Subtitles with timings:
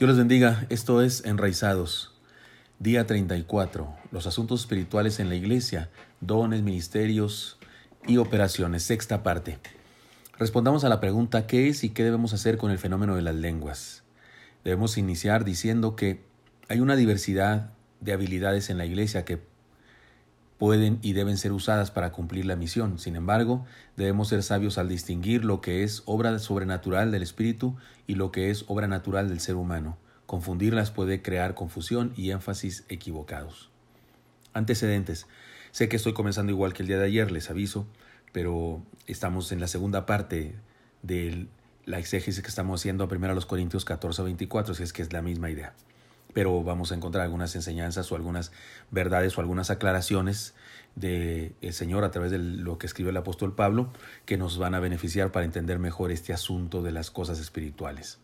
[0.00, 2.14] Dios les bendiga, esto es Enraizados,
[2.78, 5.90] día 34, los asuntos espirituales en la iglesia,
[6.22, 7.58] dones, ministerios
[8.06, 9.58] y operaciones, sexta parte.
[10.38, 13.34] Respondamos a la pregunta ¿qué es y qué debemos hacer con el fenómeno de las
[13.34, 14.02] lenguas?
[14.64, 16.24] Debemos iniciar diciendo que
[16.70, 19.36] hay una diversidad de habilidades en la iglesia que
[20.60, 22.98] pueden y deben ser usadas para cumplir la misión.
[22.98, 23.64] Sin embargo,
[23.96, 28.50] debemos ser sabios al distinguir lo que es obra sobrenatural del Espíritu y lo que
[28.50, 29.96] es obra natural del ser humano.
[30.26, 33.70] Confundirlas puede crear confusión y énfasis equivocados.
[34.52, 35.26] Antecedentes.
[35.70, 37.86] Sé que estoy comenzando igual que el día de ayer, les aviso,
[38.32, 40.56] pero estamos en la segunda parte
[41.02, 41.46] de
[41.86, 44.92] la exégesis que estamos haciendo a primero a los Corintios 14 a 24, si es
[44.92, 45.72] que es la misma idea
[46.32, 48.52] pero vamos a encontrar algunas enseñanzas o algunas
[48.90, 50.54] verdades o algunas aclaraciones
[50.94, 53.92] del Señor a través de lo que escribe el apóstol Pablo
[54.24, 58.18] que nos van a beneficiar para entender mejor este asunto de las cosas espirituales.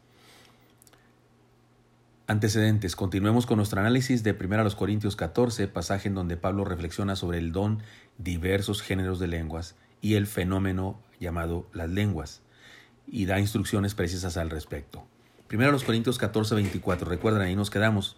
[2.28, 2.96] Antecedentes.
[2.96, 7.52] Continuemos con nuestro análisis de 1 Corintios 14, pasaje en donde Pablo reflexiona sobre el
[7.52, 7.82] don
[8.18, 12.42] diversos géneros de lenguas y el fenómeno llamado las lenguas
[13.06, 15.06] y da instrucciones precisas al respecto.
[15.48, 17.08] Primero los Corintios 14, 24.
[17.08, 18.16] Recuerden, ahí nos quedamos.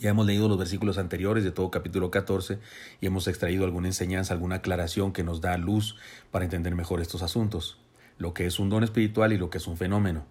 [0.00, 2.58] Ya hemos leído los versículos anteriores de todo capítulo 14
[3.02, 5.96] y hemos extraído alguna enseñanza, alguna aclaración que nos da luz
[6.30, 7.76] para entender mejor estos asuntos,
[8.16, 10.24] lo que es un don espiritual y lo que es un fenómeno.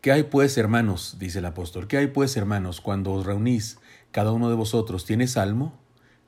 [0.00, 1.16] ¿Qué hay pues, hermanos?
[1.18, 1.86] dice el apóstol.
[1.86, 3.78] ¿Qué hay pues, hermanos, cuando os reunís?
[4.10, 5.78] Cada uno de vosotros tiene salmo,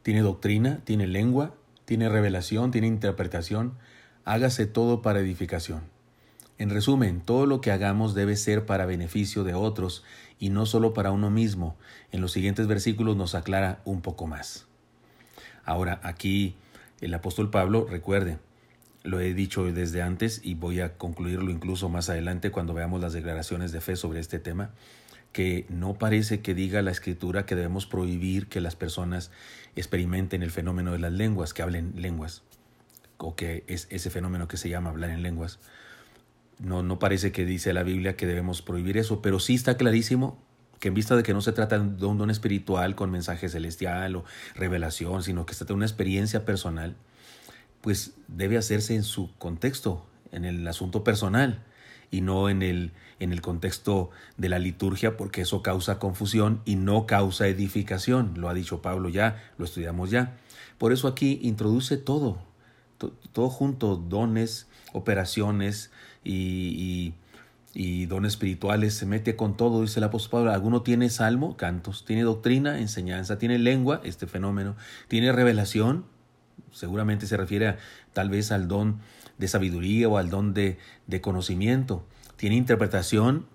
[0.03, 1.55] tiene doctrina, tiene lengua,
[1.87, 3.73] tiene revelación, tiene interpretación.
[4.27, 5.81] Hágase todo para edificación.
[6.61, 10.05] En resumen, todo lo que hagamos debe ser para beneficio de otros
[10.39, 11.75] y no solo para uno mismo.
[12.13, 14.67] En los siguientes versículos nos aclara un poco más.
[15.65, 16.57] Ahora, aquí
[17.01, 18.37] el apóstol Pablo, recuerde,
[19.05, 23.15] lo he dicho desde antes y voy a concluirlo incluso más adelante cuando veamos las
[23.15, 24.69] declaraciones de fe sobre este tema,
[25.33, 29.31] que no parece que diga la escritura que debemos prohibir que las personas
[29.77, 32.43] experimenten el fenómeno de las lenguas, que hablen lenguas,
[33.17, 35.59] o que es ese fenómeno que se llama hablar en lenguas
[36.61, 40.39] no, no parece que dice la Biblia que debemos prohibir eso, pero sí está clarísimo
[40.79, 44.17] que en vista de que no se trata de un don espiritual con mensaje celestial
[44.17, 46.97] o revelación, sino que se trata de una experiencia personal,
[47.81, 51.63] pues debe hacerse en su contexto, en el asunto personal
[52.11, 56.77] y no en el, en el contexto de la liturgia, porque eso causa confusión y
[56.77, 58.35] no causa edificación.
[58.37, 60.37] Lo ha dicho Pablo ya, lo estudiamos ya.
[60.79, 62.39] Por eso aquí introduce todo,
[63.33, 65.91] todo junto, dones, operaciones
[66.25, 67.15] y,
[67.75, 70.53] y, dones espirituales, se mete con todo, dice el apóstol Pablo.
[70.53, 74.77] Alguno tiene salmo, cantos, tiene doctrina, enseñanza, tiene lengua, este fenómeno,
[75.09, 76.05] tiene revelación,
[76.73, 77.77] seguramente se refiere
[78.13, 79.01] tal vez al don
[79.39, 82.05] de sabiduría o al don de, de conocimiento,
[82.37, 83.47] tiene interpretación,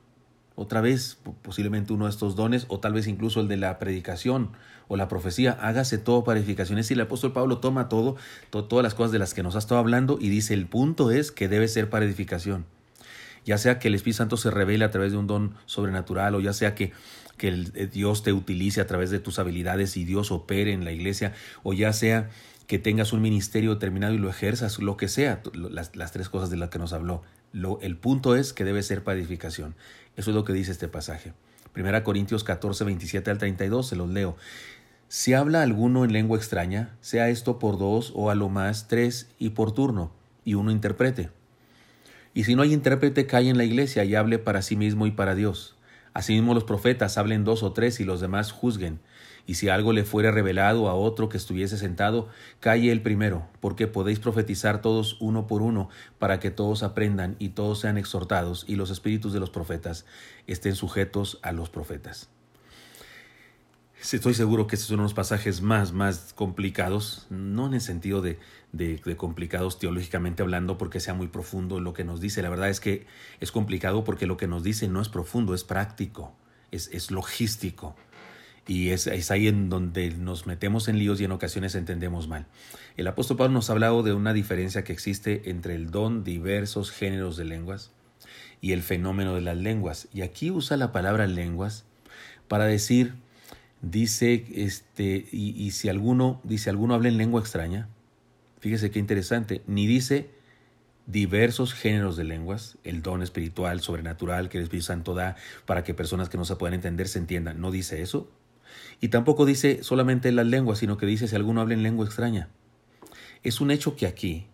[0.56, 4.52] otra vez, posiblemente uno de estos dones, o tal vez incluso el de la predicación
[4.88, 6.90] o la profecía, hágase todo para edificaciones.
[6.90, 8.16] Y el apóstol Pablo toma todo,
[8.50, 11.32] todas las cosas de las que nos ha estado hablando y dice, el punto es
[11.32, 12.66] que debe ser para edificación.
[13.46, 16.40] Ya sea que el Espíritu Santo se revele a través de un don sobrenatural, o
[16.40, 16.94] ya sea que,
[17.38, 20.86] que el, eh, Dios te utilice a través de tus habilidades y Dios opere en
[20.86, 21.34] la iglesia,
[21.64, 22.30] o ya sea
[22.68, 26.58] que tengas un ministerio determinado y lo ejerzas, lo que sea, las, tres cosas de
[26.58, 27.22] las que nos habló.
[27.82, 29.76] El punto es que debe ser para edificación.
[30.18, 31.34] Eso es lo que dice este pasaje.
[31.74, 34.38] Primera Corintios 14, 27 al 32, se los leo.
[35.08, 39.30] Si habla alguno en lengua extraña, sea esto por dos o a lo más tres
[39.40, 40.12] y por turno,
[40.44, 41.30] y uno interprete.
[42.34, 45.12] Y si no hay intérprete, cae en la iglesia y hable para sí mismo y
[45.12, 45.76] para Dios.
[46.14, 49.00] Asimismo los profetas hablen dos o tres y los demás juzguen.
[49.48, 52.30] Y si algo le fuere revelado a otro que estuviese sentado,
[52.60, 57.50] calle el primero, porque podéis profetizar todos uno por uno, para que todos aprendan y
[57.50, 60.06] todos sean exhortados, y los espíritus de los profetas
[60.48, 62.30] estén sujetos a los profetas.
[64.14, 68.38] Estoy seguro que estos son unos pasajes más, más complicados, no en el sentido de,
[68.72, 72.44] de, complicados teológicamente hablando, porque sea muy profundo lo que nos dice.
[72.44, 73.08] La verdad es que
[73.40, 76.36] es complicado porque lo que nos dice no es profundo, es práctico,
[76.72, 77.96] es, es logístico.
[78.68, 82.48] Y es, ahí en donde nos metemos en líos y en ocasiones entendemos mal.
[82.98, 86.90] El apóstol Pablo nos ha hablado de una diferencia que existe entre el don diversos
[86.90, 87.92] géneros de lenguas
[88.62, 90.08] y el fenómeno de las lenguas.
[90.14, 91.86] Y aquí usa la palabra lenguas
[92.48, 93.14] para decir,
[93.82, 97.88] dice, este, y, y si alguno, dice, alguno habla en lengua extraña,
[98.60, 100.30] fíjese qué interesante, ni dice
[101.06, 105.36] diversos géneros de lenguas, el don espiritual, sobrenatural que el Espíritu Santo da
[105.66, 107.62] para que personas que no se puedan entender se entiendan.
[107.62, 108.30] No dice eso,
[109.02, 112.50] y tampoco dice solamente las lenguas, sino que dice si alguno habla en lengua extraña.
[113.44, 114.48] Es un hecho que aquí,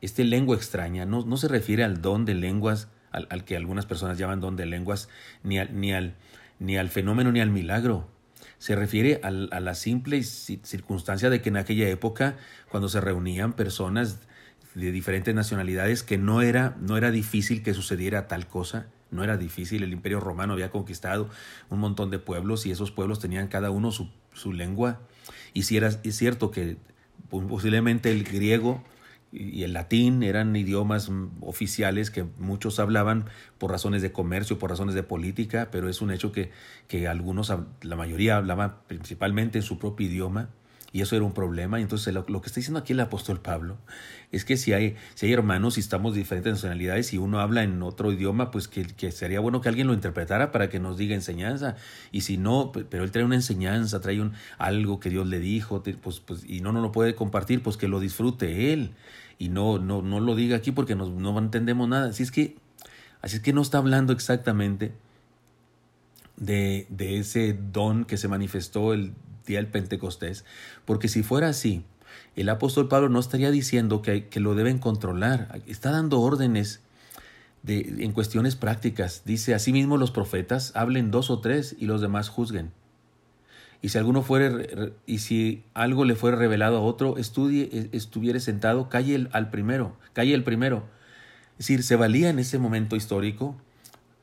[0.00, 4.18] este lengua extraña, no, no se refiere al don de lenguas al, que algunas personas
[4.18, 5.08] llaman don de lenguas,
[5.42, 6.14] ni ni al,
[6.58, 8.08] ni al fenómeno ni al milagro
[8.60, 12.36] se refiere a, la simple circunstancia de que en aquella época,
[12.68, 14.20] cuando se reunían personas
[14.74, 19.36] de diferentes nacionalidades, que no era, no era difícil que sucediera tal cosa, no era
[19.36, 21.28] difícil, el imperio romano había conquistado
[21.68, 24.10] un montón de pueblos y esos pueblos tenían cada uno su,
[24.52, 25.00] lengua.
[25.52, 26.76] Y si era, cierto que
[27.28, 28.82] posiblemente el griego
[29.32, 31.10] y el latín eran idiomas
[31.40, 33.26] oficiales que muchos hablaban
[33.58, 36.50] por razones de comercio, por razones de política, pero es un hecho que,
[36.88, 37.52] que algunos,
[37.82, 40.50] la mayoría hablaban principalmente en su propio idioma
[40.92, 41.80] y eso era un problema.
[41.80, 43.78] Entonces lo, que está diciendo aquí el apóstol Pablo
[44.32, 47.62] es que si hay, si hay hermanos y estamos de diferentes nacionalidades y uno habla
[47.62, 50.96] en otro idioma, pues que, que, sería bueno que alguien lo interpretara para que nos
[50.96, 51.76] diga enseñanza.
[52.12, 55.82] Y si no, pero él trae una enseñanza, trae un, algo que Dios le dijo,
[56.02, 58.92] pues, pues, y no, no lo puede compartir, pues que lo disfrute él
[59.38, 62.10] y no, no, no lo diga aquí porque no entendemos nada.
[62.10, 62.56] Así es que,
[63.22, 64.92] así es que no está hablando exactamente
[66.40, 69.12] de, de ese don que se manifestó el
[69.58, 70.44] del Pentecostés,
[70.84, 71.84] porque si fuera así,
[72.36, 76.80] el apóstol Pablo no estaría diciendo que, que lo deben controlar, está dando órdenes
[77.62, 79.22] de, en cuestiones prácticas.
[79.24, 82.72] Dice, asimismo los profetas hablen dos o tres y los demás juzguen.
[83.82, 88.40] Y si alguno fuere, y si algo le fuere revelado a otro, estudie, e, estuviere
[88.40, 90.84] sentado, calle el, al primero, calle el primero.
[91.52, 93.56] Es decir, se valía en ese momento histórico,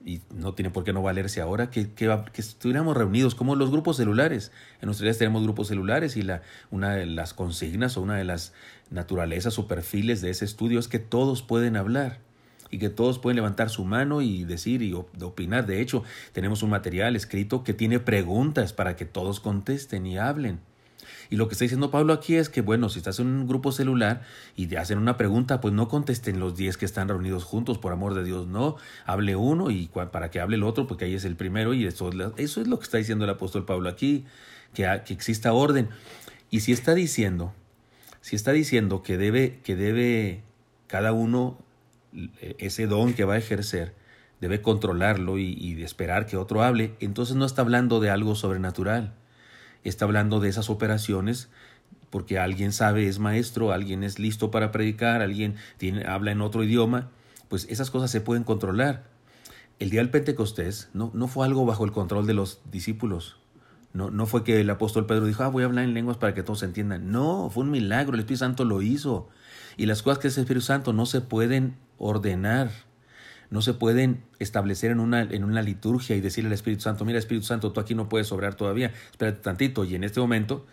[0.05, 3.97] y no tiene por qué no valerse ahora, que, que, estuviéramos reunidos como los grupos
[3.97, 4.51] celulares.
[4.81, 6.41] En nuestros días tenemos grupos celulares y la,
[6.71, 8.53] una de las consignas o una de las
[8.89, 12.19] naturalezas o perfiles de ese estudio es que todos pueden hablar
[12.69, 15.65] y que todos pueden levantar su mano y decir y opinar.
[15.65, 16.03] De hecho,
[16.33, 20.59] tenemos un material escrito que tiene preguntas para que todos contesten y hablen.
[21.29, 23.71] Y lo que está diciendo Pablo aquí es que, bueno, si estás en un grupo
[23.71, 24.21] celular
[24.55, 27.91] y te hacen una pregunta, pues no contesten los 10 que están reunidos juntos, por
[27.93, 28.77] amor de Dios, no.
[29.05, 32.09] Hable uno y para que hable el otro, porque ahí es el primero y eso,
[32.37, 34.25] eso es lo que está diciendo el apóstol Pablo aquí,
[34.73, 35.89] que, que exista orden.
[36.49, 37.53] Y si está diciendo,
[38.21, 40.43] si está diciendo que debe, que debe
[40.87, 41.57] cada uno
[42.57, 43.93] ese don que va a ejercer,
[44.41, 49.13] debe controlarlo y, esperar que otro hable, entonces no está hablando de algo sobrenatural,
[49.87, 51.49] está hablando de esas operaciones
[52.09, 55.55] porque alguien sabe, es maestro, alguien es listo para predicar, alguien
[56.05, 57.09] habla en otro idioma,
[57.49, 59.03] pues esas cosas se pueden controlar.
[59.79, 63.37] El día del Pentecostés no, no fue algo bajo el control de los discípulos.
[63.93, 66.33] No, no fue que el apóstol Pedro dijo, ah, voy a hablar en lenguas para
[66.33, 67.11] que todos entiendan.
[67.11, 69.29] No, fue un milagro, el Espíritu Santo lo hizo.
[69.75, 72.71] Y las cosas que es el Espíritu Santo no se pueden ordenar,
[73.49, 77.19] no se pueden establecer en una, en una liturgia y decirle al Espíritu Santo, mira
[77.19, 79.85] Espíritu Santo, tú aquí no puedes obrar todavía, espérate tantito.
[79.85, 80.65] Y en este momento,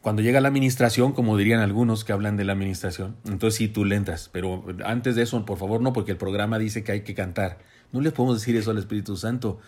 [0.00, 3.84] cuando llega la administración, como dirían algunos que hablan de la administración, entonces sí, tú
[3.84, 7.00] le entras, pero antes de eso, por favor, no, porque el programa dice que hay
[7.02, 7.58] que cantar.
[7.92, 9.58] No le podemos decir eso al Espíritu Santo.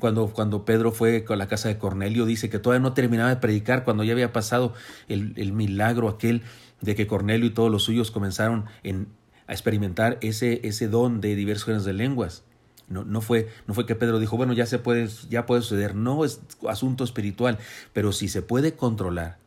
[0.00, 3.36] Cuando, cuando Pedro fue con la casa de Cornelio, dice que todavía no terminaba de
[3.36, 4.72] predicar, cuando ya había pasado
[5.08, 6.42] el, el milagro aquel
[6.80, 9.08] de que Cornelio y todos los suyos comenzaron en,
[9.50, 12.44] a experimentar ese, ese don de diversos géneros de lenguas.
[12.86, 15.96] No, no, fue, no fue que Pedro dijo, bueno, ya se puede, ya puede suceder.
[15.96, 17.58] No, es asunto espiritual.
[17.92, 19.38] Pero si se puede controlar,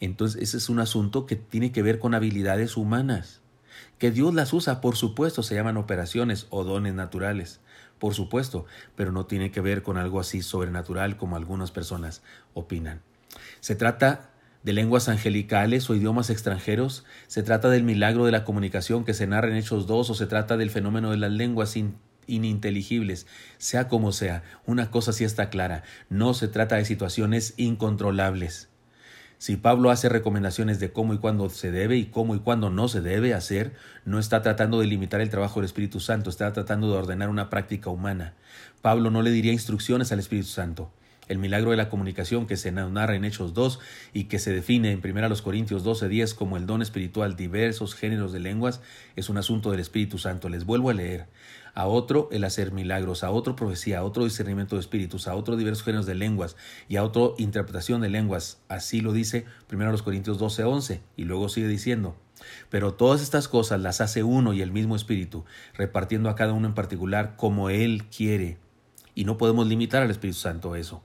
[0.00, 3.42] entonces ese es un asunto que tiene que ver con habilidades humanas.
[3.98, 7.60] Que Dios las usa, por supuesto, se llaman operaciones o dones naturales,
[7.98, 12.22] por supuesto, pero no tiene que ver con algo así sobrenatural como algunas personas
[12.54, 13.02] opinan.
[13.60, 14.30] Se trata
[14.66, 17.04] de lenguas angelicales o idiomas extranjeros?
[17.28, 20.26] ¿Se trata del milagro de la comunicación que se narra en Hechos 2 o se
[20.26, 21.76] trata del fenómeno de las lenguas
[22.26, 23.28] ininteligibles?
[23.58, 28.68] Sea como sea, una cosa sí está clara, no se trata de situaciones incontrolables.
[29.38, 32.88] Si Pablo hace recomendaciones de cómo y cuándo se debe y cómo y cuándo no
[32.88, 33.72] se debe hacer,
[34.04, 37.50] no está tratando de limitar el trabajo del Espíritu Santo, está tratando de ordenar una
[37.50, 38.34] práctica humana.
[38.82, 40.90] Pablo no le diría instrucciones al Espíritu Santo.
[41.28, 43.80] El milagro de la comunicación que se narra en Hechos 2
[44.12, 48.38] y que se define en 1 Corintios 12:10 como el don espiritual diversos géneros de
[48.38, 48.80] lenguas
[49.16, 50.48] es un asunto del Espíritu Santo.
[50.48, 51.26] Les vuelvo a leer.
[51.74, 55.56] A otro el hacer milagros, a otro profecía, a otro discernimiento de espíritus, a otro
[55.56, 56.56] diversos géneros de lenguas
[56.88, 58.60] y a otro interpretación de lenguas.
[58.68, 62.16] Así lo dice 1 Corintios 12:11 y luego sigue diciendo.
[62.70, 66.68] Pero todas estas cosas las hace uno y el mismo Espíritu, repartiendo a cada uno
[66.68, 68.58] en particular como Él quiere.
[69.14, 71.02] Y no podemos limitar al Espíritu Santo eso.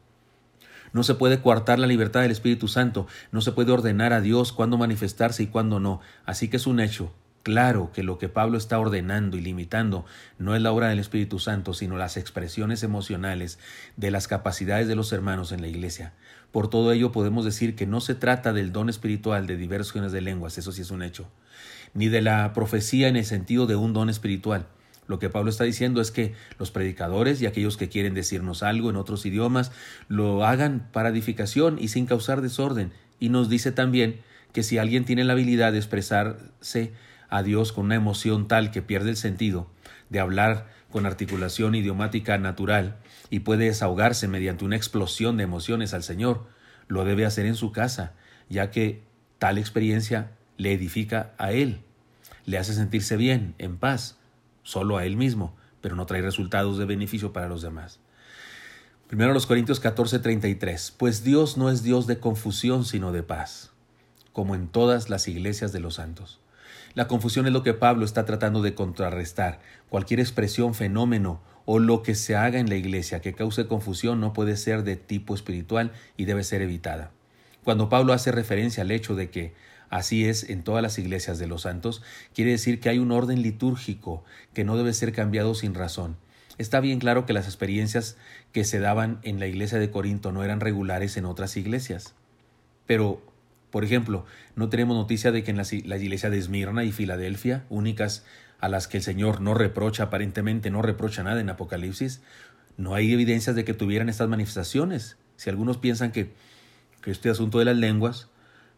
[0.94, 4.52] No se puede coartar la libertad del Espíritu Santo, no se puede ordenar a Dios
[4.52, 6.02] cuándo manifestarse y cuándo no.
[6.26, 7.12] Así que es un hecho.
[7.44, 10.06] Claro que lo que Pablo está ordenando y limitando
[10.38, 13.58] no es la obra del Espíritu Santo, sino las expresiones emocionales
[13.98, 16.14] de las capacidades de los hermanos en la iglesia.
[16.52, 20.22] Por todo ello podemos decir que no se trata del don espiritual de diversos de
[20.22, 21.30] lenguas, eso sí es un hecho,
[21.96, 24.68] ni de la profecía en el sentido de un don espiritual.
[25.08, 28.90] Lo que Pablo está diciendo es que los predicadores y aquellos que quieren decirnos algo
[28.90, 29.72] en otros idiomas
[30.08, 32.94] lo hagan para edificación y sin causar desorden.
[33.20, 34.22] Y nos dice también
[34.54, 36.94] que si alguien tiene la habilidad de expresarse
[37.30, 39.68] a Dios con una emoción tal que pierde el sentido,
[40.10, 42.98] de hablar con articulación idiomática natural
[43.30, 46.48] y puede desahogarse mediante una explosión de emociones al Señor,
[46.88, 48.14] lo debe hacer en su casa,
[48.50, 49.02] ya que
[49.40, 51.82] tal experiencia le edifica a Él,
[52.46, 54.18] le hace sentirse bien, en paz,
[54.64, 58.00] solo a Él mismo, pero no trae resultados de beneficio para los demás.
[59.08, 63.72] Primero los Corintios 14:33, pues Dios no es Dios de confusión, sino de paz,
[64.32, 66.40] como en todas las iglesias de los santos.
[66.94, 69.60] La confusión es lo que Pablo está tratando de contrarrestar.
[69.90, 74.34] Cualquier expresión, fenómeno o lo que se haga en la iglesia que cause confusión no
[74.34, 77.12] puede ser de tipo espiritual y debe ser evitada.
[77.64, 79.54] Cuando Pablo hace referencia al hecho de que
[79.92, 82.02] así es en todas las iglesias de los santos,
[82.34, 84.24] quiere decir que hay un orden litúrgico
[84.56, 86.18] que no debe ser cambiado sin razón.
[86.58, 88.18] Está bien claro que las experiencias
[88.52, 92.16] que se daban en la iglesia de Corinto no eran regulares en otras iglesias.
[92.88, 93.22] Pero
[93.72, 98.26] por ejemplo, no tenemos noticia de que en la, iglesia de Esmirna y Filadelfia, únicas
[98.60, 102.22] a las que el Señor no reprocha, aparentemente no reprocha nada en Apocalipsis,
[102.78, 105.18] no hay evidencias de que tuvieran estas manifestaciones.
[105.38, 106.32] Si algunos piensan que,
[107.02, 108.28] que este asunto de las lenguas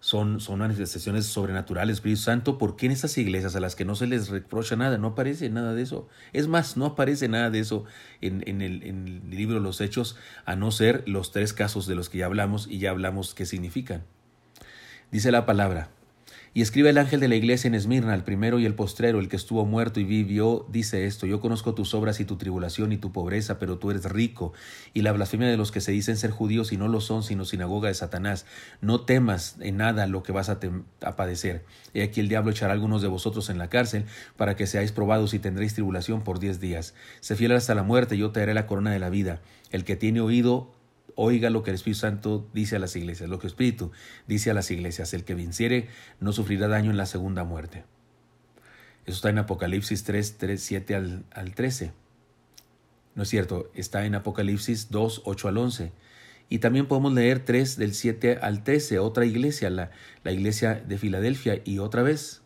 [0.03, 3.95] son, son manifestaciones sobrenaturales, Espíritu Santo, ¿por qué en estas iglesias a las que no
[3.95, 4.98] se les reprocha nada?
[4.98, 6.10] No aparece nada de eso.
[6.33, 7.86] Es más, no aparece nada de eso
[8.19, 11.88] en, en, el, en el libro de los Hechos, a no ser los tres casos
[11.88, 14.03] de los que ya hablamos y ya hablamos qué significan.
[15.10, 15.88] Dice la palabra.
[16.55, 19.27] Y escribe el ángel de la iglesia en Esmirna, el primero y el postrero, el
[19.27, 22.98] que estuvo muerto y vivió, dice esto, yo conozco tus obras y tu tribulación y
[22.98, 24.53] tu pobreza, pero tú eres rico,
[24.93, 27.45] y la blasfemia de los que se dicen ser judíos y no lo son, sino
[27.45, 28.45] sinagoga de Satanás.
[28.81, 30.60] No temas en nada lo que vas a,
[31.15, 31.65] padecer.
[31.95, 34.05] He aquí el diablo echará algunos de vosotros en la cárcel,
[34.38, 36.93] para que seáis probados y tendréis tribulación por diez días.
[37.19, 39.41] Se fiel hasta la muerte, yo te daré la corona de la vida.
[39.72, 40.72] El que tiene oído,
[41.15, 43.91] oiga lo que el Espíritu Santo dice a las iglesias, lo que el Espíritu
[44.27, 47.83] dice a las iglesias, el que venciere no sufrirá daño en la segunda muerte.
[49.05, 51.91] Eso está en Apocalipsis 3, 3 7 al, al 13.
[53.15, 55.91] No es cierto, está en Apocalipsis 2, 8 al 11.
[56.50, 59.91] Y también podemos leer 3 del 7 al 13, otra iglesia, la,
[60.24, 62.41] la iglesia de Filadelfia, y otra vez,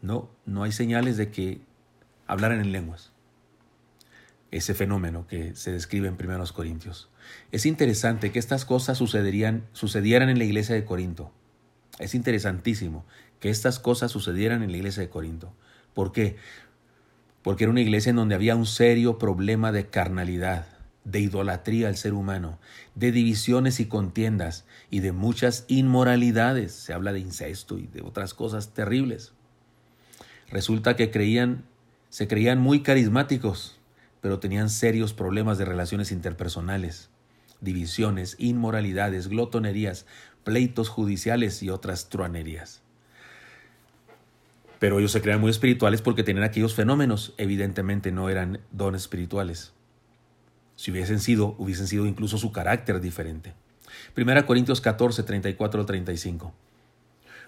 [0.00, 1.60] no, no hay señales de que
[2.26, 3.12] hablaran en lenguas
[4.52, 7.08] ese fenómeno que se describe en 1 Corintios.
[7.50, 11.32] Es interesante que estas cosas sucederían, sucedieran en la iglesia de Corinto.
[11.98, 13.04] Es interesantísimo
[13.40, 15.52] que estas cosas sucedieran en la iglesia de Corinto.
[15.94, 16.36] ¿Por qué?
[17.42, 20.66] Porque era una iglesia en donde había un serio problema de carnalidad,
[21.04, 22.58] de idolatría al ser humano,
[22.94, 26.72] de divisiones y contiendas y de muchas inmoralidades.
[26.72, 29.32] Se habla de incesto y de otras cosas terribles.
[30.48, 31.64] Resulta que creían,
[32.10, 33.80] se creían muy carismáticos,
[34.20, 37.10] pero tenían serios problemas de relaciones interpersonales,
[37.62, 40.04] divisiones, inmoralidades, glotonerías,
[40.44, 42.82] pleitos judiciales y otras truanerías.
[44.78, 49.72] Pero ellos se creían muy espirituales porque tenían aquellos fenómenos, evidentemente no eran dones espirituales.
[50.76, 53.54] Si hubiesen sido, hubiesen sido incluso su carácter diferente.
[54.14, 56.52] Primera Corintios 14, 34 35.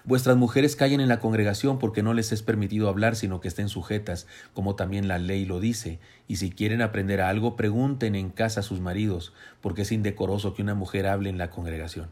[0.05, 3.69] Vuestras mujeres callen en la congregación porque no les es permitido hablar, sino que estén
[3.69, 5.99] sujetas, como también la ley lo dice.
[6.27, 10.61] Y si quieren aprender algo, pregunten en casa a sus maridos, porque es indecoroso que
[10.61, 12.09] una mujer hable en la congregación.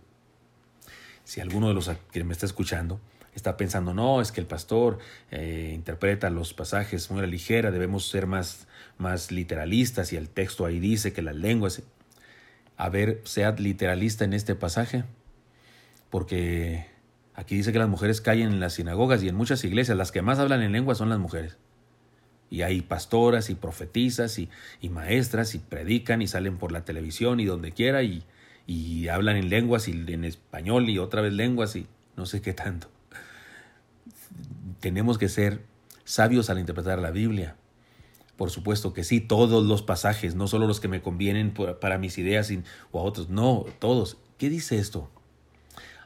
[1.24, 3.00] Si alguno de los que me está escuchando
[3.36, 4.98] está pensando, no, es que el pastor
[5.30, 10.30] eh, interpreta los pasajes muy a la ligera, debemos ser más, más literalistas y el
[10.30, 11.84] texto ahí dice que las lenguas...
[12.76, 15.04] A ver, sea literalista en este pasaje,
[16.10, 16.93] porque
[17.36, 19.98] Aquí dice que las mujeres callen en las sinagogas y en muchas iglesias.
[19.98, 21.58] Las que más hablan en lengua son las mujeres.
[22.50, 24.50] Y hay pastoras y profetizas y,
[24.90, 28.24] maestras y predican y salen por la televisión y donde quiera y,
[28.68, 32.54] y hablan en lenguas y en español y otra vez lenguas y no sé qué
[32.54, 32.90] tanto.
[34.80, 35.62] Tenemos que ser
[36.04, 37.56] sabios al interpretar la Biblia.
[38.38, 42.18] Por supuesto que sí, todos los pasajes, no solo los que me convienen para mis
[42.18, 42.52] ideas
[42.92, 44.18] o a otros, no, todos.
[44.38, 45.10] ¿Qué dice esto?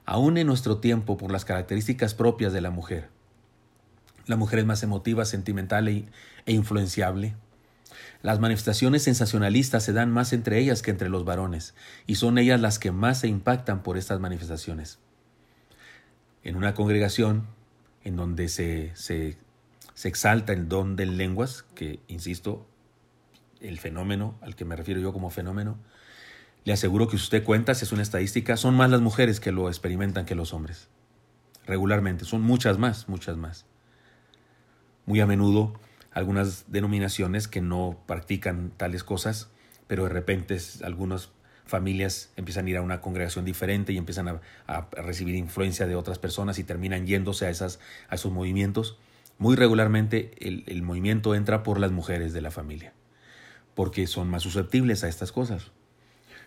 [0.08, 3.10] Aún en nuestro tiempo por las características propias de la mujer.
[4.26, 6.06] La mujer es más emotiva, sentimental e,
[6.46, 7.36] e, influenciable.
[8.22, 11.76] Las manifestaciones sensacionalistas se dan más entre ellas que entre los varones,
[12.08, 14.98] y son ellas las que más se impactan por estas manifestaciones.
[16.42, 17.46] En una congregación
[18.06, 19.38] en donde se, se,
[19.94, 22.66] se exalta el don de lenguas, que, insisto,
[23.60, 25.78] el fenómeno al que me refiero yo como fenómeno,
[26.68, 29.54] le aseguro que si usted cuenta, si es una estadística, son más las mujeres que
[29.54, 30.90] lo experimentan que los hombres.
[31.66, 33.66] Regularmente, son muchas más, muchas más.
[35.06, 35.80] Muy a menudo
[36.12, 39.50] algunas denominaciones que no practican tales cosas,
[39.88, 41.30] pero de repente algunas
[41.66, 44.28] familias empiezan a ir a una congregación diferente y empiezan
[44.68, 49.00] a, recibir influencia de otras personas y terminan yéndose a, esas, a esos movimientos.
[49.38, 52.92] Muy regularmente el, el movimiento entra por las mujeres de la familia,
[53.74, 55.72] porque son más susceptibles a estas cosas.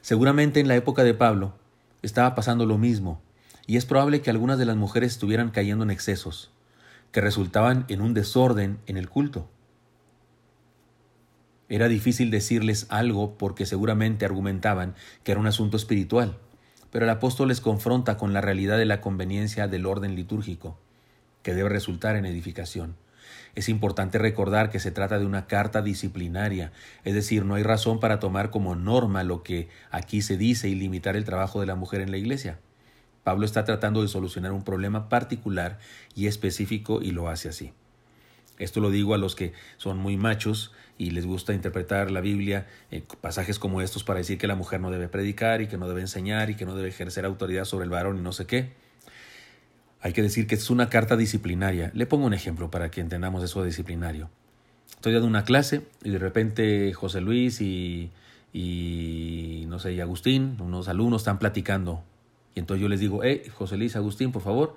[0.02, 1.54] Seguramente en la época de Pablo
[2.02, 3.20] estaba pasando lo mismo,
[3.66, 6.50] y es probable que algunas de las mujeres estuvieran cayendo en excesos,
[7.12, 9.48] que resultaban en un desorden en el culto.
[11.68, 16.36] Era difícil decirles algo porque seguramente argumentaban que era un asunto espiritual,
[16.90, 20.78] pero el apóstol les confronta con la realidad de la conveniencia del orden litúrgico,
[21.42, 22.96] que debe resultar en edificación.
[23.54, 26.72] Es importante recordar que se trata de una carta disciplinaria,
[27.04, 30.74] es decir, no hay razón para tomar como norma lo que aquí se dice y
[30.74, 32.58] limitar el trabajo de la mujer en la iglesia.
[33.24, 35.78] Pablo está tratando de solucionar un problema particular
[36.14, 37.72] y específico y lo hace así.
[38.58, 42.66] Esto lo digo a los que son muy machos y les gusta interpretar la Biblia,
[42.90, 45.88] en pasajes como estos para decir que la mujer no debe predicar y que no
[45.88, 48.72] debe enseñar y que no debe ejercer autoridad sobre el varón y no sé qué.
[50.02, 51.90] Hay que decir que es una carta disciplinaria.
[51.94, 54.30] Le pongo un ejemplo para que entendamos eso de disciplinario.
[54.90, 58.10] Estoy dando una clase y de repente José Luis y,
[59.68, 62.02] no sé, y Agustín, unos alumnos están platicando.
[62.54, 64.76] Y entonces yo les digo, eh, José Luis, Agustín, por favor,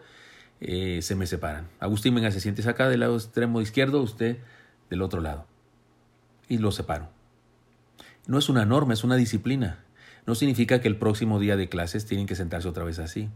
[0.61, 1.67] eh, se me separan.
[1.79, 4.37] Agustín, venga, se siente acá del lado extremo izquierdo, usted
[4.89, 5.45] del otro lado.
[6.47, 7.09] Y lo separo.
[8.27, 9.83] No es una norma, es una disciplina.
[10.25, 13.29] No significa que el próximo día de clases tienen que sentarse otra vez así.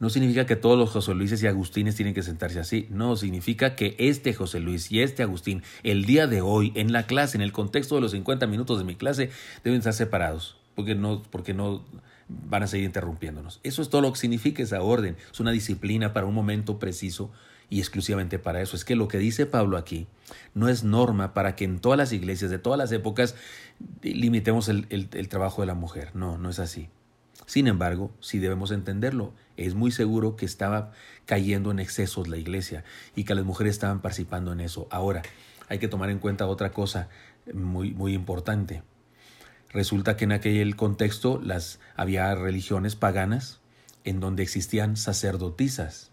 [0.00, 2.86] No significa que todos los José Luises y Agustines tienen que sentarse así.
[2.90, 7.06] No, significa que este José Luis y este Agustín, el día de hoy, en la
[7.06, 9.30] clase, en el contexto de los 50 minutos de mi clase,
[9.62, 10.56] deben estar separados.
[10.74, 11.84] Porque no, porque no,
[12.28, 13.60] van a seguir interrumpiéndonos.
[13.62, 15.16] Eso es todo lo que significa esa orden.
[15.32, 17.30] Es una disciplina para un momento preciso
[17.70, 18.76] y exclusivamente para eso.
[18.76, 20.06] Es que lo que dice Pablo aquí
[20.54, 23.34] no es norma para que en todas las iglesias de todas las épocas
[24.02, 26.10] limitemos el, trabajo de la mujer.
[26.14, 26.88] No, no es así.
[27.46, 29.34] Sin embargo, sí debemos entenderlo.
[29.56, 30.92] Es muy seguro que estaba
[31.26, 34.88] cayendo en excesos la iglesia y que las mujeres estaban participando en eso.
[34.90, 35.22] Ahora,
[35.68, 37.08] hay que tomar en cuenta otra cosa
[37.52, 38.82] muy, muy importante.
[39.70, 43.60] Resulta que en aquel contexto las, había religiones paganas
[44.04, 46.12] en donde existían sacerdotisas.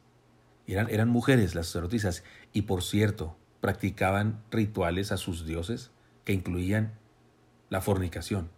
[0.67, 5.91] Eran, eran mujeres las sacerdotisas y por cierto practicaban rituales a sus dioses
[6.25, 6.93] que incluían
[7.69, 8.49] la fornicación.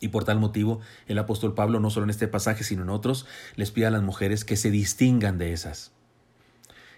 [0.00, 3.26] Y por tal motivo, el apóstol Pablo, no solo en este pasaje, sino en otros,
[3.56, 5.92] les pide a las mujeres que se distingan de esas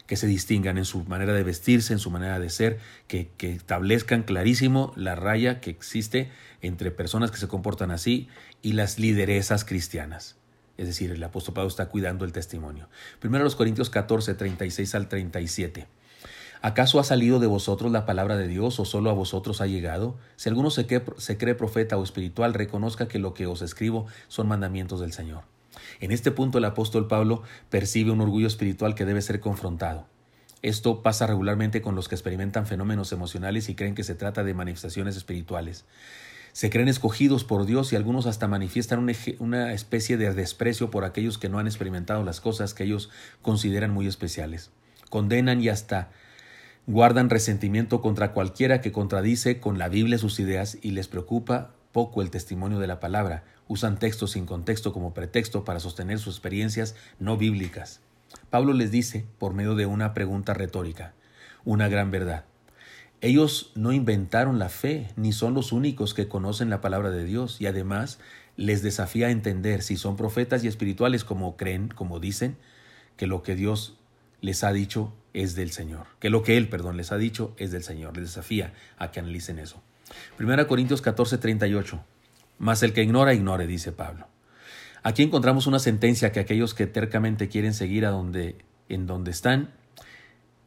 [0.06, 4.24] que se distingan en su manera de vestirse, en su manera de ser, que, establezcan
[4.24, 8.28] clarísimo la raya que existe entre personas que se comportan así
[8.60, 10.36] y las lideresas cristianas.
[10.76, 12.90] Es decir, el apóstol Pablo está cuidando el testimonio.
[13.20, 15.86] Primero los Corintios 14, 36 al 37.
[16.64, 20.16] ¿Acaso ha salido de vosotros la palabra de Dios o solo a vosotros ha llegado?
[20.36, 25.00] Si alguno se cree profeta o espiritual, reconozca que lo que os escribo son mandamientos
[25.00, 25.42] del Señor.
[25.98, 30.06] En este punto el apóstol Pablo percibe un orgullo espiritual que debe ser confrontado.
[30.62, 34.54] Esto pasa regularmente con los que experimentan fenómenos emocionales y creen que se trata de
[34.54, 35.84] manifestaciones espirituales.
[36.52, 39.04] Se creen escogidos por Dios y algunos hasta manifiestan
[39.40, 43.90] una especie de desprecio por aquellos que no han experimentado las cosas que ellos consideran
[43.90, 44.70] muy especiales.
[45.10, 46.10] Condenan y hasta
[46.86, 52.22] guardan resentimiento contra cualquiera que contradice con la Biblia sus ideas y les preocupa poco
[52.22, 56.96] el testimonio de la palabra, usan textos sin contexto como pretexto para sostener sus experiencias
[57.20, 58.00] no bíblicas.
[58.50, 61.12] Pablo les dice, por medio de una pregunta retórica,
[61.64, 62.44] una gran verdad.
[63.20, 67.60] Ellos no inventaron la fe, ni son los únicos que conocen la palabra de Dios,
[67.60, 68.18] y además
[68.56, 72.56] les desafía a entender si son profetas y espirituales como creen, como dicen,
[73.16, 73.96] que lo que Dios
[74.40, 77.70] les ha dicho es del Señor, que lo que Él, perdón, les ha dicho es
[77.70, 78.16] del Señor.
[78.16, 79.82] Les desafía a que analicen eso.
[80.36, 82.04] Primera Corintios 14, 38.
[82.58, 84.28] Mas el que ignora, ignore, dice Pablo.
[85.02, 88.56] Aquí encontramos una sentencia que aquellos que tercamente quieren seguir a donde,
[88.88, 89.70] en donde están,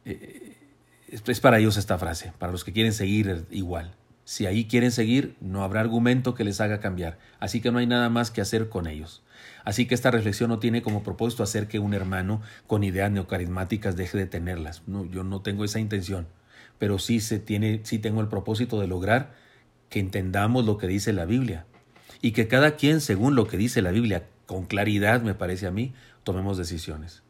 [0.04, 0.58] eh,
[1.08, 3.96] es para ellos esta frase, para los que quieren seguir igual.
[4.26, 7.88] Si ahí quieren seguir, no habrá argumento que les haga cambiar, así que no hay
[7.88, 9.24] nada más que hacer con ellos.
[9.64, 13.96] Así que esta reflexión no tiene como propósito hacer que un hermano con ideas neocarismáticas
[13.96, 14.84] deje de tenerlas.
[14.88, 16.28] No, yo no tengo esa intención,
[16.78, 19.34] pero sí se tiene, sí tengo el propósito de lograr
[19.90, 21.66] que entendamos lo que dice la Biblia
[22.22, 25.72] y que cada quien, según lo que dice la Biblia, con claridad, me parece a
[25.72, 27.25] mí, tomemos decisiones.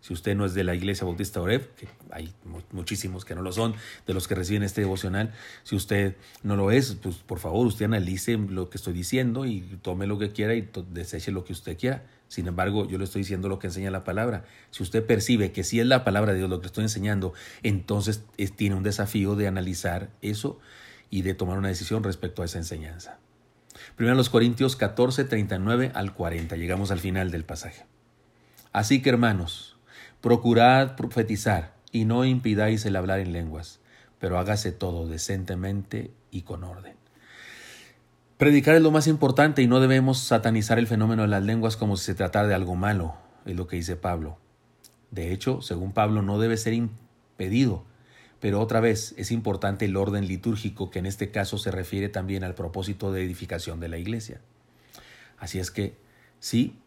[0.00, 2.32] Si usted no es de la Iglesia Bautista Oreb, que hay
[2.72, 3.74] muchísimos que no lo son,
[4.06, 7.84] de los que reciben este devocional, si usted no lo es, pues por favor usted
[7.84, 11.78] analice lo que estoy diciendo y tome lo que quiera y deseche lo que usted
[11.78, 12.04] quiera.
[12.28, 14.44] Sin embargo, yo le estoy diciendo lo que enseña la palabra.
[14.70, 18.24] Si usted percibe que si es la palabra de Dios lo que estoy enseñando, entonces
[18.56, 20.58] tiene un desafío de analizar eso
[21.10, 23.18] y de tomar una decisión respecto a esa enseñanza.
[23.96, 26.56] Primero los Corintios 14, 39 al 40.
[26.56, 27.86] Llegamos al final del pasaje.
[28.72, 29.76] Así que hermanos,
[30.20, 33.80] procurad profetizar y no impidáis el hablar en lenguas,
[34.18, 36.96] pero hágase todo decentemente y con orden.
[38.36, 41.96] Predicar es lo más importante y no debemos satanizar el fenómeno de las lenguas como
[41.96, 44.38] si se tratara de algo malo, es lo que dice Pablo.
[45.10, 47.84] De hecho, según Pablo, no debe ser impedido,
[48.40, 52.44] pero otra vez es importante el orden litúrgico que en este caso se refiere también
[52.44, 54.40] al propósito de edificación de la iglesia.
[55.38, 55.96] Así es que
[56.38, 56.78] sí,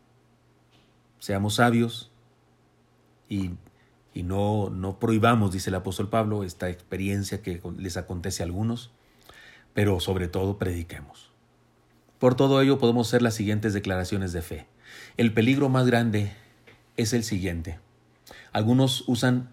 [1.21, 2.11] seamos sabios
[3.29, 3.51] y,
[4.15, 8.91] no, no prohibamos, dice el apóstol Pablo, esta experiencia que les acontece a algunos,
[9.73, 11.31] pero sobre todo prediquemos.
[12.19, 14.67] Por todo ello podemos hacer las siguientes declaraciones de fe.
[15.15, 16.33] El peligro más grande
[16.97, 17.79] es el siguiente.
[18.51, 19.49] Algunos usan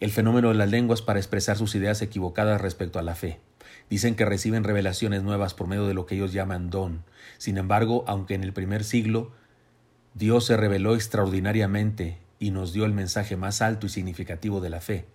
[0.00, 3.38] el fenómeno de las lenguas para expresar sus ideas equivocadas respecto a la fe.
[3.90, 7.04] Dicen que reciben revelaciones nuevas por medio de lo que ellos llaman don.
[7.36, 9.32] Sin embargo, aunque en el primer siglo
[10.14, 14.80] Dios se reveló extraordinariamente y nos dio el mensaje más alto y significativo de la
[14.80, 15.06] fe,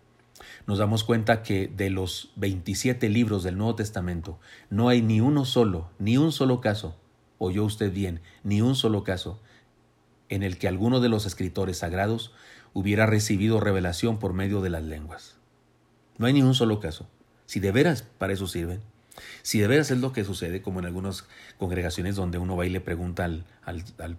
[0.67, 5.45] nos damos cuenta que de los 27 libros del Nuevo Testamento no hay ni uno
[5.45, 6.95] solo, ni un solo caso,
[7.37, 9.39] oyó usted bien, ni un solo caso,
[10.29, 12.33] en el que alguno de los escritores sagrados
[12.73, 15.37] hubiera recibido revelación por medio de las lenguas.
[16.17, 17.07] No hay ni un solo caso.
[17.45, 18.81] Si de veras para eso sirven,
[19.43, 21.25] si de veras es lo que sucede, como en algunas
[21.57, 24.17] congregaciones donde uno va y le pregunta al, al,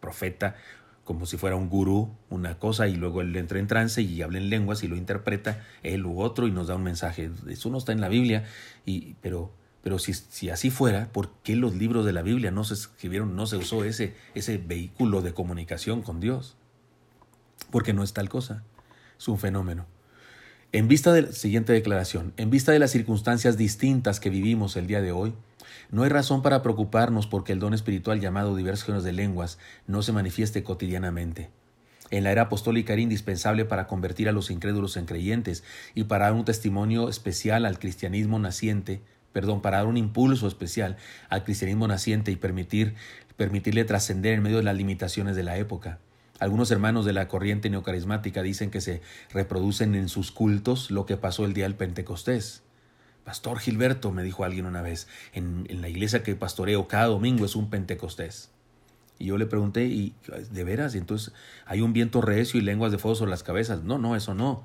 [0.00, 0.56] profeta
[1.04, 4.38] como si fuera un gurú una cosa y luego él entra en trance y habla
[4.38, 7.30] en lenguas y lo interpreta él u otro y nos da un mensaje.
[7.48, 8.44] Eso no está en la Biblia,
[8.84, 9.50] y, pero,
[9.82, 13.36] pero si, si así fuera, ¿por qué los libros de la Biblia no se escribieron,
[13.36, 16.58] no se usó ese, ese vehículo de comunicación con Dios?
[17.70, 18.64] porque no es tal cosa,
[19.18, 19.86] es un fenómeno.
[20.70, 24.86] En vista de la siguiente declaración, en vista de las circunstancias distintas que vivimos el
[24.86, 25.32] día de hoy,
[25.90, 30.12] no hay razón para preocuparnos porque el don espiritual llamado diversos de lenguas no se
[30.12, 31.48] manifieste cotidianamente.
[32.10, 36.26] En la era apostólica era indispensable para convertir a los incrédulos en creyentes y para
[36.26, 39.00] dar un testimonio especial al cristianismo naciente,
[39.32, 40.98] perdón, para dar un impulso especial
[41.30, 42.94] al cristianismo naciente y permitir,
[43.38, 45.98] permitirle trascender en medio de las limitaciones de la época.
[46.38, 51.16] Algunos hermanos de la corriente neocarismática dicen que se reproducen en sus cultos lo que
[51.16, 52.62] pasó el día del Pentecostés.
[53.24, 57.56] Pastor Gilberto, me dijo alguien una vez, en, la iglesia que pastoreo cada domingo es
[57.56, 58.50] un Pentecostés.
[59.18, 60.14] Y yo le pregunté, ¿y
[60.50, 60.94] de veras?
[60.94, 61.34] Y entonces
[61.66, 63.82] hay un viento recio y lenguas de fuego sobre las cabezas.
[63.82, 64.64] No, no, eso no.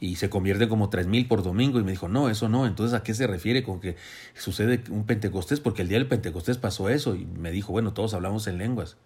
[0.00, 1.78] Y se convierte como tres mil por domingo.
[1.78, 2.66] Y me dijo, no, eso no.
[2.66, 3.96] Entonces, ¿a qué se refiere con que
[4.34, 5.60] sucede un Pentecostés?
[5.60, 7.14] Porque el día del Pentecostés pasó eso.
[7.14, 8.96] Y me dijo, bueno, todos hablamos en lenguas.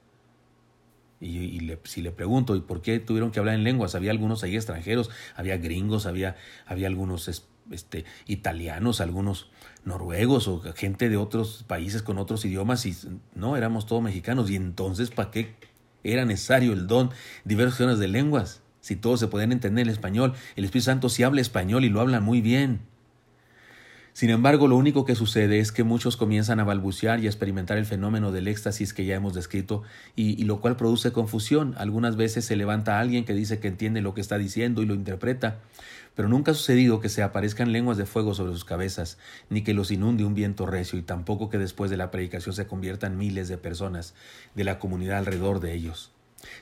[1.20, 3.94] Y, si le pregunto, ¿y por qué tuvieron que hablar en lenguas?
[3.94, 7.28] Había algunos ahí extranjeros, había gringos, había, había algunos
[7.70, 9.50] este, italianos, algunos
[9.84, 12.94] noruegos o gente de otros países con otros idiomas y
[13.34, 14.50] no, éramos todos mexicanos.
[14.50, 15.54] Y entonces, ¿para qué
[16.02, 17.10] era necesario el don
[17.44, 18.62] diversos de lenguas?
[18.80, 22.00] Si todos se podían entender el español, el Espíritu Santo sí habla español y lo
[22.00, 22.80] habla muy bien.
[24.14, 27.78] Sin embargo, lo único que sucede es que muchos comienzan a balbucear y a experimentar
[27.78, 29.82] el fenómeno del éxtasis que ya hemos descrito,
[30.14, 31.74] y, lo cual produce confusión.
[31.78, 34.94] Algunas veces se levanta alguien que dice que entiende lo que está diciendo y lo
[34.94, 35.58] interpreta,
[36.14, 39.18] pero nunca ha sucedido que se aparezcan lenguas de fuego sobre sus cabezas,
[39.50, 42.68] ni que los inunde un viento recio, y tampoco que después de la predicación se
[42.68, 44.14] conviertan miles de personas
[44.54, 46.12] de la comunidad alrededor de ellos.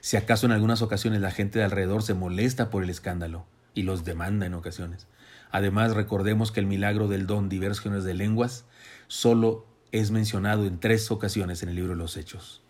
[0.01, 3.83] Si acaso en algunas ocasiones la gente de alrededor se molesta por el escándalo, y
[3.83, 5.07] los demanda en ocasiones.
[5.53, 8.65] Además, recordemos que el milagro del don diversos de lenguas
[9.07, 12.63] solo es mencionado en tres ocasiones en el libro de los Hechos.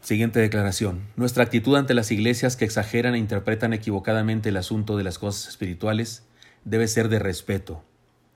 [0.00, 1.08] Siguiente declaración.
[1.16, 5.48] Nuestra actitud ante las iglesias que exageran e interpretan equivocadamente el asunto de las cosas
[5.48, 6.24] espirituales
[6.64, 7.82] debe ser de respeto,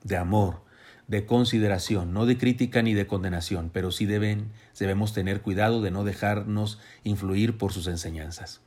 [0.03, 0.63] de amor,
[1.07, 6.03] de consideración, no de crítica ni de condenación, pero sí debemos tener cuidado de no
[6.03, 8.61] dejarnos influir por sus enseñanzas.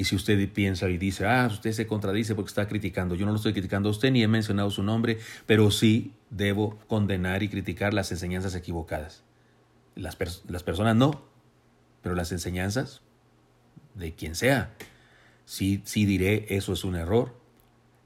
[0.00, 3.32] Y si usted piensa y dice, ah, usted se contradice porque está criticando, yo no
[3.32, 7.50] lo estoy criticando a usted ni he mencionado su nombre, pero sí debo condenar y
[7.50, 9.24] criticar las enseñanzas equivocadas.
[9.96, 10.16] Las,
[10.48, 11.22] las personas no,
[12.00, 13.02] pero las enseñanzas
[13.94, 14.72] de quien sea,
[15.44, 17.36] sí, sí diré eso es un error.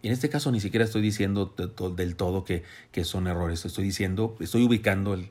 [0.02, 1.54] Y en este caso ni siquiera estoy diciendo
[1.96, 5.30] del todo que, que son errores, estoy diciendo, estoy ubicando el,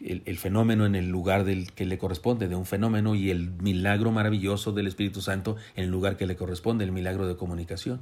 [0.00, 4.10] el, fenómeno en el lugar del que le corresponde, de un fenómeno, y el milagro
[4.10, 8.00] maravilloso del Espíritu Santo en el lugar que le corresponde, el milagro de comunicación.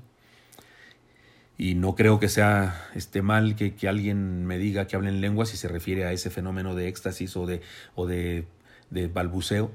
[1.59, 5.23] Y no creo que sea este mal que, que alguien me diga que hable en
[5.23, 7.63] lengua si se refiere a ese fenómeno de éxtasis o de,
[7.95, 8.47] o de,
[8.91, 9.71] de balbuceo.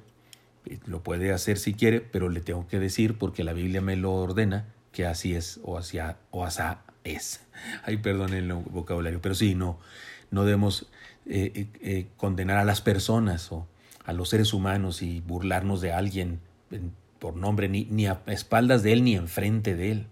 [0.85, 4.13] Lo puede hacer si quiere, pero le tengo que decir porque la Biblia me lo
[4.13, 7.41] ordena que así es o hacia o asá es.
[7.83, 9.79] Ay, perdón el vocabulario, pero sí, no,
[10.29, 10.87] no debemos
[11.33, 13.65] eh, eh, eh, condenar a las personas o
[14.03, 16.41] a los seres humanos y burlarnos de alguien
[17.19, 20.07] por nombre, ni, ni a espaldas de él ni enfrente de él.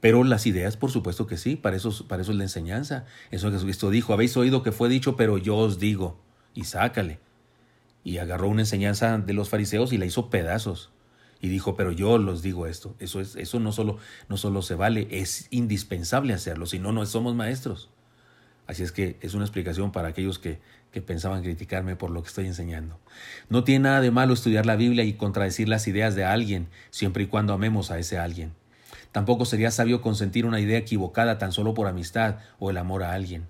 [0.00, 3.04] Pero las ideas, por supuesto que sí, para eso, para eso es la enseñanza.
[3.30, 6.18] Eso Jesucristo dijo, habéis oído que fue dicho, pero yo os digo,
[6.52, 7.20] y sácale.
[8.02, 10.90] Y agarró una enseñanza de los fariseos y la hizo pedazos.
[11.40, 12.96] Y dijo, pero yo los digo esto.
[12.98, 17.06] Eso, es, eso no, solo, no solo se vale, es indispensable hacerlo, si no, no
[17.06, 17.88] somos maestros.
[18.68, 20.60] Así es que es una explicación para aquellos que,
[20.92, 23.00] que pensaban criticarme por lo que estoy enseñando.
[23.48, 27.24] No tiene nada de malo estudiar la Biblia y contradecir las ideas de alguien, siempre
[27.24, 28.52] y cuando amemos a ese alguien.
[29.10, 33.14] Tampoco sería sabio consentir una idea equivocada tan solo por amistad o el amor a
[33.14, 33.46] alguien.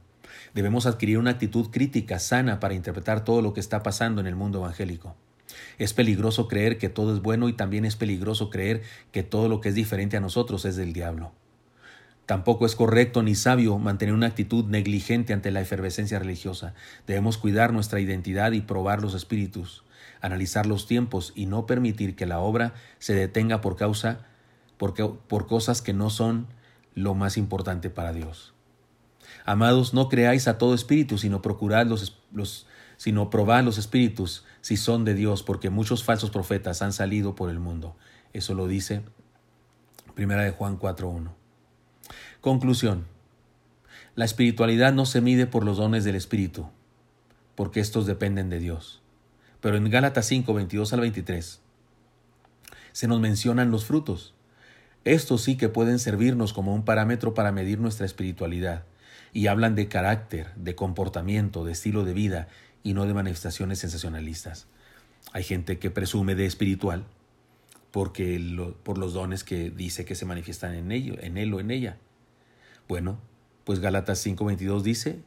[0.54, 4.36] Debemos adquirir una actitud crítica sana para interpretar todo lo que está pasando en el
[4.36, 5.16] mundo evangélico.
[5.78, 9.60] Es peligroso creer que todo es bueno y también es peligroso creer que todo lo
[9.60, 11.32] que es diferente a nosotros es del diablo.
[12.28, 16.74] Tampoco es correcto ni sabio mantener una actitud negligente ante la efervescencia religiosa.
[17.06, 19.82] Debemos cuidar nuestra identidad y probar los espíritus,
[20.20, 24.26] analizar los tiempos y no permitir que la obra se detenga por causa
[24.76, 26.48] por cosas que no son
[26.94, 28.52] lo más importante para Dios.
[29.46, 32.66] Amados, no creáis a todo espíritu, sino procurad los, los,
[32.98, 37.48] sino probad los espíritus si son de Dios, porque muchos falsos profetas han salido por
[37.48, 37.96] el mundo.
[38.34, 39.00] Eso lo dice
[40.14, 41.37] Primera de Juan 4.1.
[42.40, 43.06] Conclusión.
[44.14, 46.68] La espiritualidad no se mide por los dones del Espíritu,
[47.56, 49.02] porque estos dependen de Dios.
[49.60, 51.60] Pero en Gálatas 5, 22 al 23
[52.92, 54.34] se nos mencionan los frutos.
[55.04, 58.84] Estos sí que pueden servirnos como un parámetro para medir nuestra espiritualidad
[59.32, 62.48] y hablan de carácter, de comportamiento, de estilo de vida
[62.82, 64.66] y no de manifestaciones sensacionalistas.
[65.32, 67.04] Hay gente que presume de espiritual
[67.90, 68.40] porque
[68.82, 71.98] por los dones que dice que se manifiestan en, ello, en él o en ella.
[72.88, 73.20] Bueno,
[73.64, 75.22] pues Galatas 5:22 dice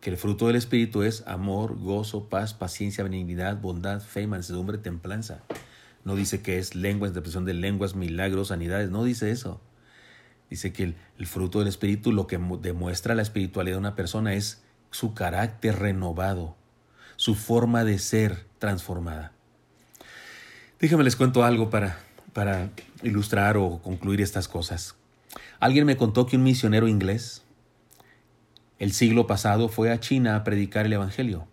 [0.00, 5.42] que el fruto del Espíritu es amor, gozo, paz, paciencia, benignidad, bondad, fe, mansedumbre, templanza.
[6.04, 8.90] No dice que es lengua, interpretación de lenguas, milagros, sanidades.
[8.90, 9.60] No dice eso.
[10.50, 14.62] Dice que el, fruto del Espíritu lo que demuestra la espiritualidad de una persona es
[14.90, 16.56] su carácter renovado,
[17.16, 19.32] su forma de ser transformada.
[20.78, 21.98] Déjenme les cuento algo para,
[22.32, 22.70] para
[23.02, 24.96] ilustrar o concluir estas cosas.
[25.60, 27.42] Alguien me contó que un misionero inglés
[28.82, 31.46] el siglo pasado fue a China a predicar el Evangelio.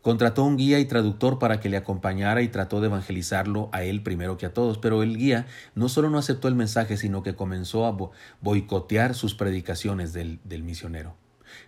[0.00, 4.02] Contrató un guía y traductor para que le acompañara y trató de evangelizarlo a él
[4.02, 7.36] primero que a todos, pero el guía no solo no aceptó el mensaje, sino que
[7.36, 7.96] comenzó a
[8.40, 11.14] boicotear sus predicaciones del, del misionero,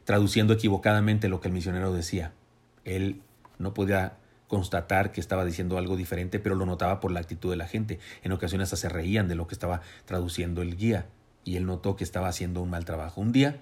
[0.03, 2.33] traduciendo equivocadamente lo que el misionero decía.
[2.85, 3.23] Él
[3.59, 4.17] no podía
[4.49, 7.99] constatar que estaba diciendo algo diferente, pero lo notaba por la actitud de la gente.
[8.23, 11.07] En ocasiones hasta se reían de lo que estaba traduciendo el guía,
[11.45, 13.21] y él notó que estaba haciendo un mal trabajo.
[13.21, 13.61] Un día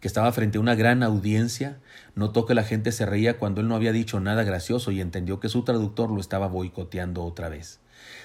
[0.00, 1.78] que estaba frente a una gran audiencia,
[2.14, 5.40] notó que la gente se reía cuando él no había dicho nada gracioso y entendió
[5.40, 7.80] que su traductor lo estaba boicoteando otra vez.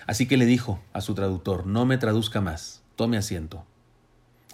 [0.05, 3.65] Así que le dijo a su traductor, no me traduzca más, tome asiento.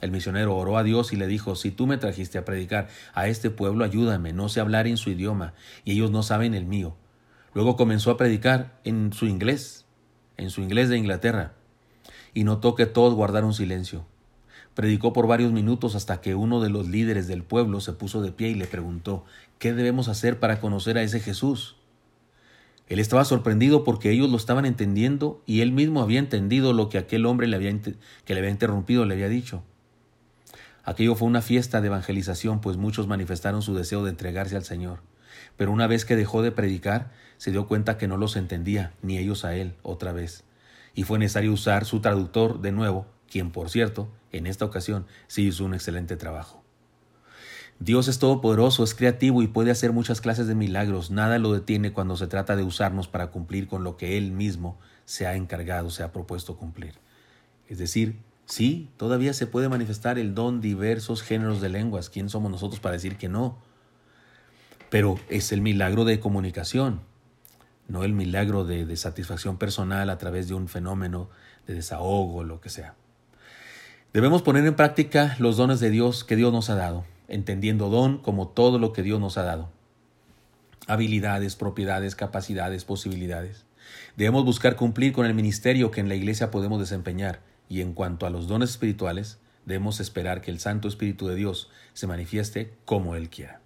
[0.01, 3.27] El misionero oró a Dios y le dijo, si tú me trajiste a predicar a
[3.27, 6.95] este pueblo, ayúdame, no sé hablar en su idioma, y ellos no saben el mío.
[7.53, 9.85] Luego comenzó a predicar en su inglés,
[10.38, 11.53] en su inglés de Inglaterra,
[12.33, 14.05] y notó que todos guardaron silencio.
[14.75, 18.31] Predicó por varios minutos hasta que uno de los líderes del pueblo se puso de
[18.31, 19.25] pie y le preguntó
[19.57, 21.75] ¿Qué debemos hacer para conocer a ese Jesús?
[22.88, 26.97] Él estaba sorprendido porque ellos lo estaban entendiendo y él mismo había entendido lo que
[26.97, 29.63] aquel hombre le había, que le había interrumpido le había dicho.
[30.83, 35.01] Aquello fue una fiesta de evangelización, pues muchos manifestaron su deseo de entregarse al Señor.
[35.55, 39.17] Pero una vez que dejó de predicar, se dio cuenta que no los entendía, ni
[39.17, 40.43] ellos a él, otra vez.
[40.93, 45.47] Y fue necesario usar su traductor de nuevo quien por cierto, en esta ocasión sí
[45.47, 46.63] hizo un excelente trabajo.
[47.80, 51.12] Dios es todopoderoso, es creativo y puede hacer muchas clases de milagros.
[51.12, 54.78] Nada lo detiene cuando se trata de usarnos para cumplir con lo que Él mismo
[55.06, 56.95] se ha encargado, se ha propuesto cumplir.
[57.69, 62.10] Es decir, sí, todavía se puede manifestar el don diversos géneros de lenguas.
[62.10, 63.58] ¿Quién somos nosotros para decir que no?
[64.89, 66.99] Pero es el milagro de comunicación,
[67.89, 71.30] no el milagro de, satisfacción personal a través de un fenómeno
[71.67, 72.93] de desahogo, lo que sea.
[74.13, 78.19] Debemos poner en práctica los dones de Dios que Dios nos ha dado, entendiendo don
[78.19, 79.69] como todo lo que Dios nos ha dado.
[80.88, 83.65] habilidades, propiedades, capacidades, posibilidades.
[84.15, 88.25] Debemos buscar cumplir con el ministerio que en la iglesia podemos desempeñar y en cuanto
[88.25, 93.13] a los dones espirituales, debemos esperar que el Santo Espíritu de Dios se manifieste como
[93.13, 93.62] Él quiera.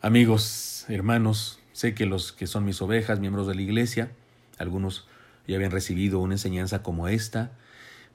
[0.00, 4.12] Amigos, hermanos, sé que los que son mis ovejas, miembros de la iglesia,
[4.58, 5.06] algunos
[5.46, 7.52] ya habían recibido una enseñanza como esta,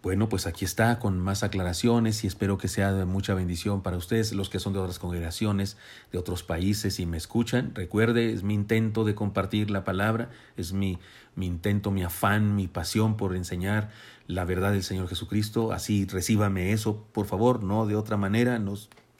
[0.03, 3.97] bueno, pues aquí está con más aclaraciones y espero que sea de mucha bendición para
[3.97, 5.77] ustedes, los que son de otras congregaciones,
[6.11, 7.73] de otros países y me escuchan.
[7.73, 10.99] Recuerde, es mi intento de compartir la palabra, es mi,
[11.33, 13.89] mi intento, mi afán, mi pasión por enseñar
[14.27, 15.71] la verdad del Señor Jesucristo.
[15.71, 18.75] Así recíbame eso, por favor, no de otra manera, no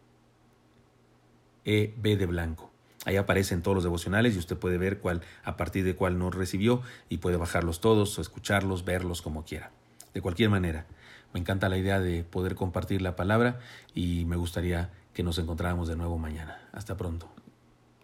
[2.16, 2.72] de blanco.
[3.09, 6.31] Ahí aparecen todos los devocionales y usted puede ver cuál, a partir de cuál no
[6.31, 9.71] recibió y puede bajarlos todos o escucharlos, verlos como quiera.
[10.12, 10.85] De cualquier manera,
[11.33, 13.61] me encanta la idea de poder compartir la palabra
[13.94, 16.61] y me gustaría que nos encontráramos de nuevo mañana.
[16.71, 17.31] Hasta pronto.